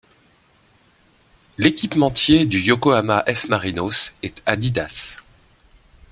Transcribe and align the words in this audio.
L'équipementier 1.59 2.47
du 2.47 2.59
Yokohama 2.59 3.23
F·Marinos 3.27 4.13
est 4.23 4.41
Adidas. 4.47 5.19